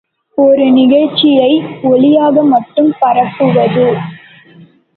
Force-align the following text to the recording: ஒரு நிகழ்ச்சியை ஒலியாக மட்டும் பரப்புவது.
ஒரு 0.37 0.71
நிகழ்ச்சியை 0.71 1.49
ஒலியாக 1.83 2.43
மட்டும் 2.43 2.91
பரப்புவது. 2.99 3.87